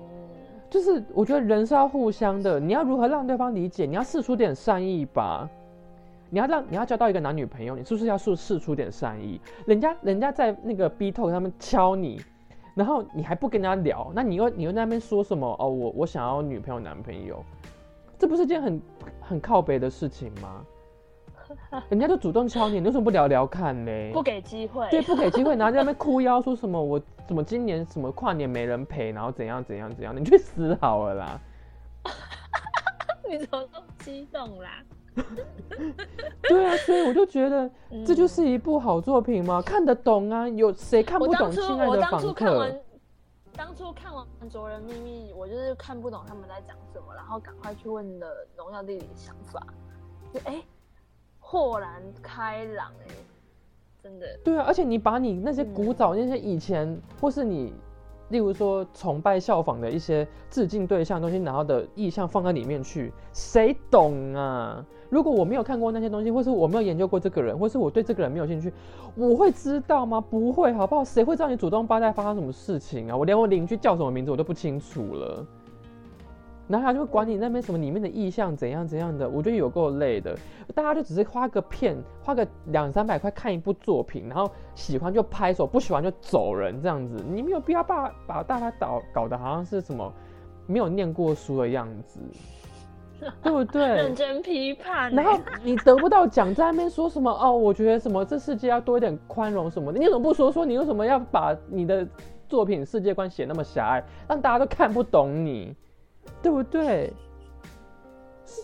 [0.71, 3.85] 就是我觉得人是要互相的，你要如何让对方理解？
[3.85, 5.47] 你要试出点善意吧。
[6.31, 9.41] 你要让你要交到一个男女朋友，你是不是要试试出点善意？
[9.67, 12.21] 人家人家在那个 B Talk 上面敲你，
[12.75, 15.57] 然后你还不跟人家聊，那你又你又在那边说什么？
[15.59, 17.43] 哦，我我想要女朋友男朋友，
[18.19, 18.83] 这不是件很
[19.21, 20.65] 很靠北的事情吗？
[21.89, 23.91] 人家就主动敲你，你为什么不聊聊看呢？
[24.13, 31.41] 不给机会，对，不给机会，然后在那边哭腰，说什么我怎么今年什么跨年没人陪，然后怎样怎样怎样，你去死好了啦！
[33.31, 34.83] 你怎么这么激动啦？
[36.49, 37.71] 对啊，所以我就觉得
[38.07, 39.61] 这就是一部好作品嘛？
[39.63, 40.49] 看得懂啊？
[40.49, 42.69] 有谁看不懂《亲爱的访客》？
[43.57, 48.27] 当初看完《卓人秘密》，我就是看不懂他们在讲什么，然后赶快去问了
[48.57, 49.67] 荣耀弟弟的想法，
[50.33, 50.63] 就哎。
[51.51, 53.15] 豁然开朗哎，
[54.03, 54.27] 真的。
[54.45, 57.73] 对啊，而且你把你那些古早那些以前，或是你，
[58.29, 64.85] 例如说崇拜效仿的一些致敬对象东西，然后的意向放在里面去，谁懂啊？
[65.11, 68.73] 如果我没有看过那些东西，或是我没有研究过这个人，或是我对这个人没有兴趣，
[69.15, 70.21] 我会知道吗？
[70.21, 71.03] 不会，好不好？
[71.03, 73.17] 谁会知道你祖宗八代发生什么事情啊？
[73.17, 75.47] 我连我邻居叫什么名字我都不清楚了。
[76.69, 80.37] 然后他就会管你那边什么里面的意象怎样怎样的，我觉得有够累的。
[80.75, 87.25] 大家就只是花个片，花个两三百块看一部作品，然后喜欢就拍手，不喜欢就走人这样子。
[87.27, 90.13] 你没有必要把把大家搞搞得好像是什么
[90.67, 92.21] 没有念过书的样子，
[93.43, 93.83] 对不对？
[93.83, 95.11] 认真批判。
[95.11, 97.51] 然后你得不到奖，在那边说什么哦？
[97.57, 100.67] 我觉得什么这世界要多一点宽容什么的，你怎么不说说？
[100.67, 102.07] 你为什么要把你的
[102.47, 105.75] 作品世界观写那么狭隘，让大家都看不懂你？
[106.43, 107.13] 对不对？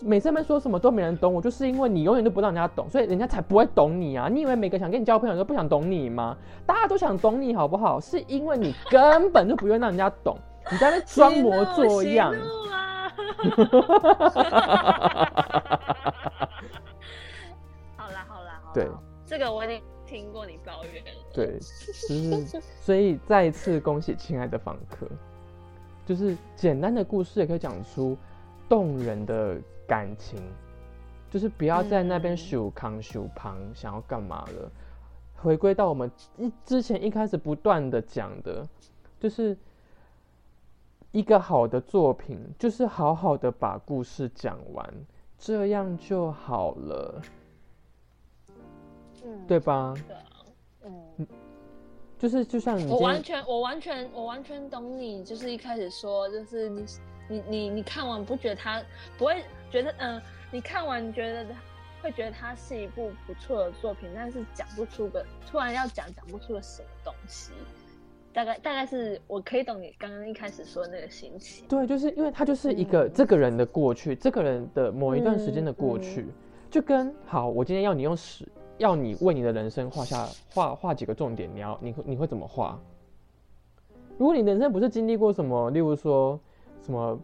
[0.01, 4.27] 每次们说什么都没人懂我，就是因为你永远都不让人家懂，所以人家才不会懂你啊！
[4.27, 6.35] 你以为每个想跟你交朋友都不想懂你吗？
[6.65, 7.99] 大家都想懂你好不好？
[7.99, 10.37] 是因为你根本就不愿让人家懂，
[10.71, 12.33] 你在那装模作样。
[17.95, 18.89] 好啦好啦，对，
[19.25, 21.11] 这个我已经听过你抱怨了。
[21.31, 25.07] 对，就是所以再一次恭喜亲爱的访客。
[26.05, 28.15] 就是简单的故事也可以讲出
[28.69, 30.39] 动人的感情，
[31.31, 34.71] 就是不要在那边修康修旁想要干嘛了。
[35.35, 38.67] 回归到我们一之前一开始不断的讲的，
[39.19, 39.57] 就是
[41.11, 44.93] 一个好的作品，就是好好的把故事讲完，
[45.37, 47.21] 这样就好了，
[49.23, 49.93] 嗯，对吧？
[50.83, 51.27] 嗯。
[52.17, 56.85] 就是就像你，我完全我完全我完全懂你，就是一开始说，就是你
[57.27, 58.81] 你你你看完不觉得他
[59.17, 61.45] 不会觉得嗯，你看完觉得
[62.01, 67.51] 会觉得它是一部不错的作品，但是讲不出个突然要讲讲不出个什么东西，
[68.31, 71.65] 大概大概是我可以懂你刚刚一开始说的那个心情。
[71.67, 76.27] 对，就是因为他就是一个这个人的过去，这个人的某一段时间的过去，
[76.69, 78.47] 就跟好，我今天要你用屎。
[78.77, 82.79] 要你为你的人生画下画画几个重点，你要你会你会怎么画？
[84.17, 86.39] 如果你人生不是经历过什么，例如说
[86.81, 87.19] 什么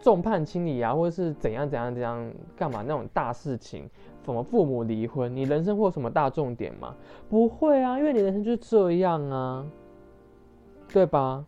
[0.00, 3.88] 众叛亲离啊，或者是怎样怎样怎样干嘛那种大事情，
[4.24, 6.94] 什么父母离婚，你人生会有什么大重点吗？
[7.28, 9.66] 不会啊，因为你人生就是这样啊，
[10.92, 11.44] 对吧？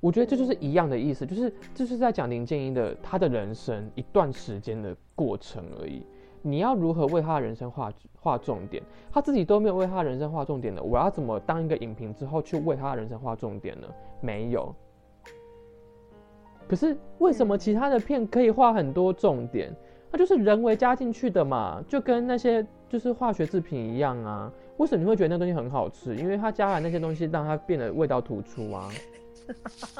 [0.00, 6.02] 我觉得这就是一样的意思，就是就是在讲林建英的他的人生一段时间的过程而已。
[6.42, 8.82] 你要如何为他的人生画画重点？
[9.12, 13.86] 他自己都没有为他的人生画重点的，我要怎么当一个影评之后去为他的人生画重点呢？
[14.20, 14.74] 没有。
[16.68, 19.74] 可是为什么其他的片可以画很多重点？
[20.12, 24.52] 那就是人为加进去的嘛，就跟那些就是化学制品一样啊。
[24.76, 26.16] 为什么你会觉得那东西很好吃？
[26.16, 28.88] 因为他加了那些东西，让它变得味道突出啊。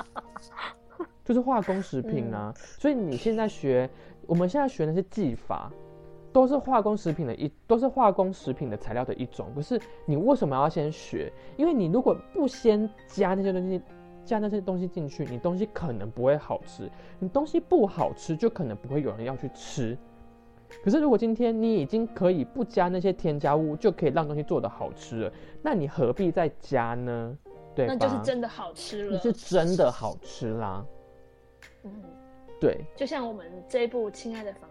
[1.24, 2.52] 就是化工食品啊。
[2.56, 3.88] 所以你现在学，
[4.26, 5.70] 我们现在学那些技法。
[6.32, 9.48] 都是化工食品的一，都是化工食品的材料的一种。
[9.54, 11.32] 可是你为什么要先学？
[11.56, 13.82] 因为你如果不先加那些东西，
[14.24, 16.88] 加那些东西进去，你东西可能不会好吃。
[17.18, 19.98] 你东西不好吃，就可能不会有人要去吃。
[20.84, 27.36] 可是如果今天你已经可以不加那些添加物，就可以让东西做的好吃了，那你何必再加呢？
[27.74, 29.12] 对那就是真的好吃了。
[29.12, 30.84] 你是真的好吃啦。
[31.82, 31.90] 嗯，
[32.60, 32.84] 对。
[32.94, 34.69] 就像我们这一部《亲爱的房》。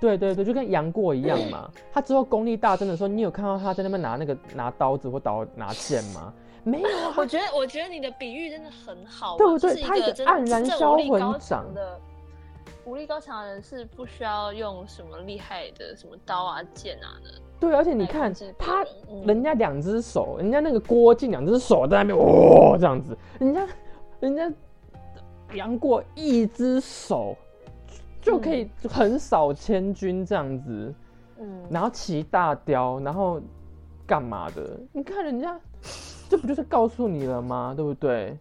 [0.00, 1.70] 对对对，就跟杨过一样嘛。
[1.92, 6.32] 他之后功力大增的时候，你有看到他在那边拿那个拿刀子或刀拿剑吗？
[6.62, 6.88] 没有。
[7.16, 9.82] 我觉得，我觉得你的比喻真的很好，对不对？
[9.82, 11.98] 他一个黯然销魂掌的
[12.84, 17.30] 武力高强的人是不需要用什么厉害的什么刀啊剑啊的。
[17.60, 18.84] 对，而且你看他，
[19.26, 23.66] 人家两只手，人家那个郭靖两只手在那边哦这样子，人家
[24.20, 24.52] 人家
[25.54, 27.36] 杨过一只手。
[28.28, 30.94] 就可以横扫千军这样子，
[31.38, 33.40] 嗯，然后骑大雕，然后
[34.06, 34.78] 干嘛的？
[34.92, 35.58] 你看人家，
[36.28, 37.72] 这不就是告诉你了吗？
[37.74, 38.38] 对不对？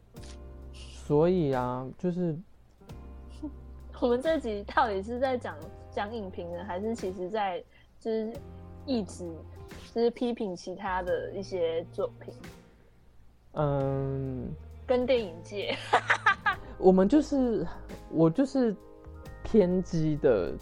[0.73, 2.37] 所以啊，就是
[4.01, 5.55] 我们这集到底是在讲
[5.89, 7.63] 讲影评呢，还是其实在
[7.99, 8.33] 就是
[8.85, 9.25] 一直
[9.95, 12.33] 就是批评其他的一些作品，
[13.53, 14.53] 嗯，
[14.85, 15.73] 跟电影界？
[16.77, 17.65] 我们就是
[18.11, 18.75] 我就是
[19.49, 20.53] 偏激的，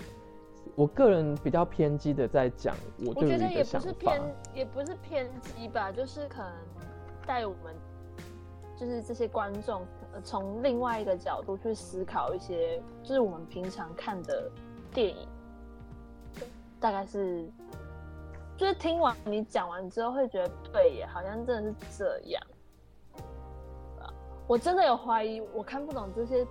[0.75, 4.21] 我个人比较偏激的在讲我对于我觉得也不是偏。，
[4.53, 6.51] 也不是偏激吧，就是可能
[7.25, 7.75] 带我们
[8.77, 9.81] 就是这些观众
[10.13, 14.51] 呃从另外一个角度去思考一些，就是我们平常看的
[14.93, 15.27] 电影，
[16.79, 17.49] 大概是
[18.55, 22.43] 就是听完你讲完之后会觉得对耶，好像真的是这样。
[23.99, 24.13] 啊
[24.45, 26.45] 我真的有怀疑，我看不懂这些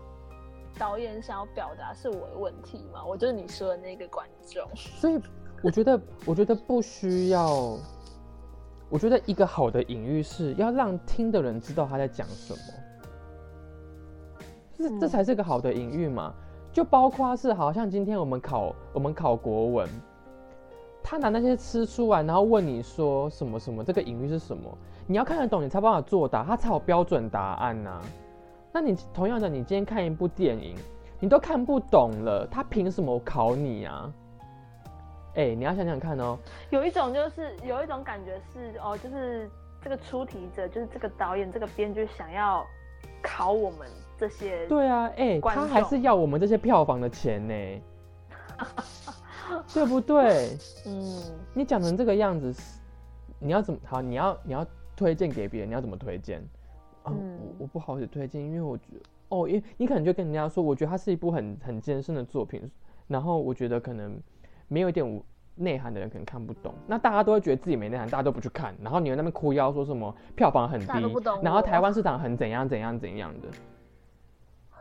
[0.79, 3.05] 导演想要表达是我的问题吗？
[3.05, 4.63] 我就是你说的那个观众。
[4.75, 5.21] 所以
[5.63, 7.77] 我觉得，我觉得不需要。
[8.91, 12.59] 我觉得一个好的隐喻是要让听的人知道他在讲什么，
[14.77, 16.33] 这这嗯才是个好的隐喻嘛。
[16.73, 19.89] 就包括是好像今天我们考我们考国文，
[21.03, 24.79] 他拿那些吃出来，然后问你说什么什么，这个隐喻是什么？
[25.07, 28.01] 你要看得懂，你才办法作答，他才有标准答案呐、
[28.75, 30.75] 那你同样的，你今天看一部电影，
[31.21, 34.13] 你都看不懂了，他凭什么考你啊？
[35.37, 36.37] 哎、你要想想看哦。
[36.71, 39.49] 有一种就是有一种感觉是哦，就是
[39.81, 42.67] 这个出题者，就是这个导演、这个编剧想要
[43.23, 43.87] 考我们
[44.19, 47.55] 这些，对啊，哎、观他还是要我们这些票房的钱呢，
[49.73, 50.59] 对不对？
[50.85, 51.23] 嗯，
[51.53, 52.53] 你讲成这个样子，
[53.39, 54.03] 你要怎么好？
[54.03, 54.67] 你要你要
[54.97, 56.43] 推荐给别人，你要怎么推荐？
[57.05, 62.69] 啊，嗯我我不好意思推荐，因为我觉得哦，因为你可能就跟人家说，我觉得它是一部很很艰深的作品，
[63.07, 64.19] 然后我觉得可能
[64.69, 65.23] 没有一点
[65.55, 70.87] 内涵的人可能看不懂，那大家都会觉得自己没内涵，大家都不去看，然后你在那边哭腰说什么票房很低
[71.43, 73.49] 然后台湾市场很怎样怎样怎样的。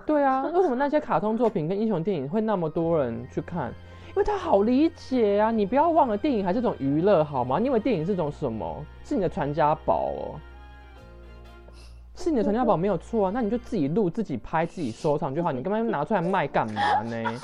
[0.06, 3.72] 对啊，为什么那些卡通作品跟英雄电影会那么多人去看？
[4.10, 5.50] 因为它好理解啊！
[5.50, 7.58] 你不要忘了，电影还是种娱乐，好吗？
[7.58, 8.86] 你以为电影是种什么？
[9.04, 10.40] 是你的传家宝哦，
[12.16, 13.32] 是你的传家宝没有错啊。
[13.34, 17.40] 那你就自己录、自己拍、自己收藏就好，你干嘛拿出来卖干嘛呢？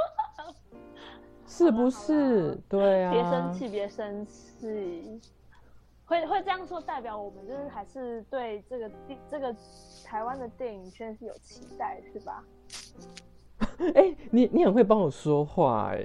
[1.46, 2.58] 是不是？
[2.68, 3.12] 对啊。
[3.12, 5.20] 别生气，别生气。
[6.04, 9.54] 会会这样说，代表我们就是还是对这个电这个
[10.04, 12.42] 台湾的电影圈是有期待，是吧？
[13.94, 16.04] 哎、你你很会帮我说话哎、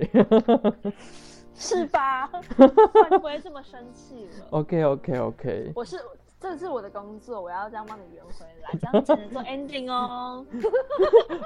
[1.55, 2.28] 是吧？
[2.28, 2.63] 不
[3.01, 4.45] 然就不会这么生气了。
[4.51, 5.97] OK OK OK，我是
[6.46, 10.46] 这是我的工作，我要这样帮你圆回来，这样才能做 ending 哦。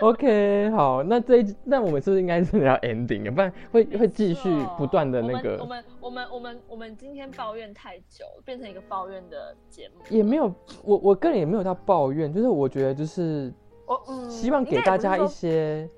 [0.01, 3.31] OK，好，那这一那我们是不是应该真的要 ending 啊？
[3.31, 10.03] 不然会会继续不断的那我个们，我们我们我们我们今天抱怨太久，变成一个抱怨的节目。
[10.09, 13.51] 也没有我我个人也没有到抱怨，就是我觉得就是
[13.87, 15.89] 我嗯，希望给大家一些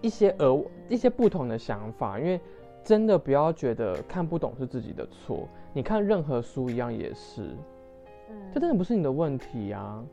[0.00, 2.40] 一些额一些不同的想法，因为
[2.84, 7.56] 真的不要觉得看不懂是自己的错，你看任何书一样也是，
[8.28, 10.04] 嗯这真的不是你的问题啊。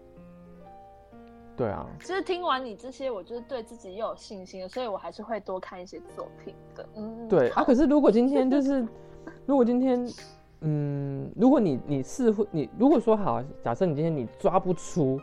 [1.58, 6.86] 对啊，其实听完你这些，我就是对自己又有信心了，所以我还是会多看一些作品的。
[6.96, 8.86] 嗯，对啊，可是如果今天就是，
[9.48, 10.06] 如果今天，
[10.60, 15.18] 嗯，如果你你似乎你如果说好，假设你今天你抓不出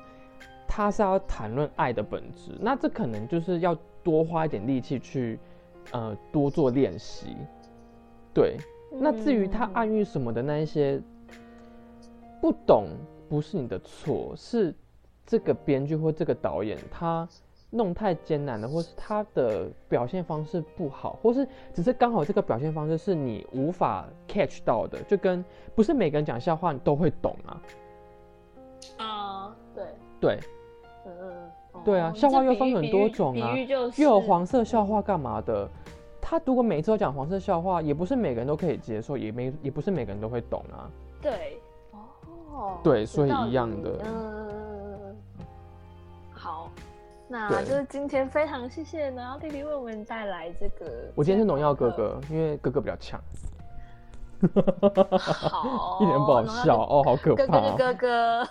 [0.67, 5.39] 他是要谈论爱的本质，那这可能就是要多花一点力气去，
[5.91, 7.37] 呃，多做练习。
[8.33, 8.57] 对，
[8.91, 10.99] 那至于他嗯暗喻什么的那一些，
[12.43, 12.89] 不懂
[13.29, 14.75] 不是你的错，是
[15.25, 17.27] 这个编剧或这个导演他
[17.71, 25.43] 弄太艰难了，或是他的表现方式不好，或是只是刚好这个表现方式是你无法 catch 到的，就跟
[25.77, 27.63] 不是每个人讲笑话你都会懂啊。
[28.99, 29.85] 啊，对，
[30.21, 30.41] 对，
[31.07, 33.55] 嗯嗯，哦对啊笑话又分很多种啊
[33.97, 35.71] 又有黄色笑话干嘛的？
[36.21, 40.91] 他如果每次都讲黄色笑话，也不是每个人都可以接受，也没也不是每个人都会懂啊。
[41.21, 41.61] 对，
[42.53, 45.17] 哦，对所以一样的嗯，
[46.33, 46.71] 好，
[47.29, 51.11] 那就是今天非常谢谢呢，然后弟弟为我们带来这个。
[51.15, 53.21] 我今天是农药哥，哥，因为哥哥比较强，
[55.49, 57.75] 好， 一点不好笑哦，好可怕、哦。
[57.79, 58.49] 哥就哥哥，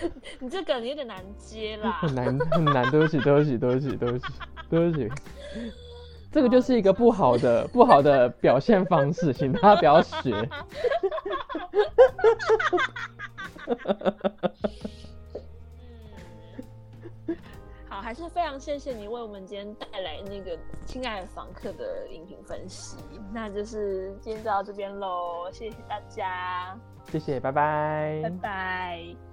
[0.40, 1.92] 你这个你有点难接啦。
[2.00, 4.24] 很难很难，对不起对不起对不起对不起
[4.70, 5.10] 对不起，
[6.32, 10.48] 这个就是一个不好的不好的表现方式，请大家不要学。
[17.26, 17.36] 嗯，
[17.88, 20.56] 好，还是非常谢谢你为我们今天带来那个
[20.86, 22.96] 《亲爱的房客》的影评分析。
[23.30, 26.74] 那就是今天就到这边喽，谢谢大家，
[27.10, 29.31] 谢谢，拜拜拜拜。